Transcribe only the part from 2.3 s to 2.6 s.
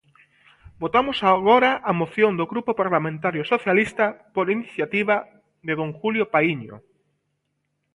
do